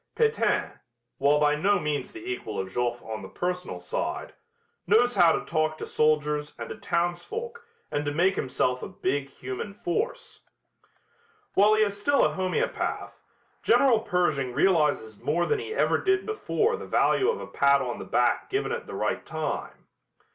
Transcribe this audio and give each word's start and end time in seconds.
Pétain, 0.15 0.79
while 1.19 1.39
by 1.39 1.53
no 1.53 1.77
means 1.79 2.11
the 2.11 2.25
equal 2.27 2.57
of 2.59 2.69
Joffre 2.75 3.05
on 3.05 3.21
the 3.21 3.29
personal 3.29 3.79
side, 3.79 4.33
knows 4.87 5.13
how 5.13 5.31
to 5.31 5.45
talk 5.45 5.77
to 5.77 5.85
soldiers 5.85 6.55
and 6.57 6.69
to 6.69 6.75
townsfolk 6.75 7.63
and 7.91 8.03
to 8.05 8.11
make 8.11 8.35
himself 8.35 8.81
a 8.81 8.87
big 8.89 9.29
human 9.29 9.75
force. 9.75 10.41
While 11.53 11.75
he 11.75 11.83
is 11.83 12.01
still 12.01 12.25
a 12.25 12.33
homeopath, 12.33 13.21
General 13.61 13.99
Pershing 13.99 14.53
realizes 14.55 15.21
more 15.21 15.45
than 15.45 15.59
he 15.59 15.71
ever 15.71 15.99
did 15.99 16.25
before 16.25 16.77
the 16.77 16.87
value 16.87 17.29
of 17.29 17.39
a 17.39 17.45
pat 17.45 17.79
on 17.83 17.99
the 17.99 18.03
back 18.05 18.49
given 18.49 18.71
at 18.71 18.87
the 18.87 18.95
right 18.95 19.23
time. 19.23 19.85